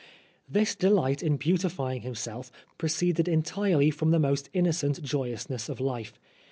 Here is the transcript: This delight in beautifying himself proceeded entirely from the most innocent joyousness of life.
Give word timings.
This 0.49 0.73
delight 0.75 1.21
in 1.21 1.37
beautifying 1.37 2.01
himself 2.01 2.51
proceeded 2.79 3.27
entirely 3.27 3.91
from 3.91 4.09
the 4.09 4.17
most 4.17 4.49
innocent 4.51 5.03
joyousness 5.03 5.69
of 5.69 5.79
life. 5.79 6.17